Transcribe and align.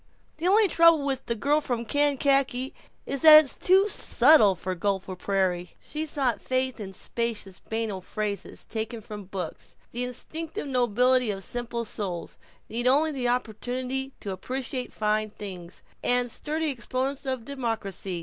The 0.37 0.47
only 0.47 0.67
trouble 0.67 1.05
with 1.05 1.27
'The 1.27 1.35
Girl 1.35 1.61
from 1.61 1.85
Kankakee' 1.85 2.73
is 3.05 3.21
that 3.21 3.43
it's 3.43 3.55
too 3.55 3.87
subtle 3.87 4.55
for 4.55 4.73
Gopher 4.73 5.15
Prairie!" 5.15 5.75
She 5.79 6.07
sought 6.07 6.41
faith 6.41 6.79
in 6.79 6.91
spacious 6.93 7.59
banal 7.59 8.01
phrases, 8.01 8.65
taken 8.65 9.01
from 9.01 9.25
books: 9.25 9.75
"the 9.91 10.03
instinctive 10.03 10.65
nobility 10.65 11.29
of 11.29 11.43
simple 11.43 11.85
souls," 11.85 12.39
"need 12.67 12.87
only 12.87 13.11
the 13.11 13.27
opportunity, 13.27 14.11
to 14.21 14.31
appreciate 14.33 14.91
fine 14.91 15.29
things," 15.29 15.83
and 16.03 16.31
"sturdy 16.31 16.71
exponents 16.71 17.27
of 17.27 17.45
democracy." 17.45 18.19